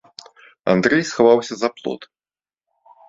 Андрэй 0.73 1.03
схаваўся 1.09 1.53
за 1.61 1.69
плот. 1.77 2.01